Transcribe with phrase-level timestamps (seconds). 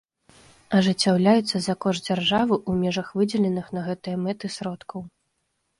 [0.77, 4.99] Ажыццяўляюцца за кошт дзяржавы ў межах выдзеленых на гэтыя мэты сродкаў.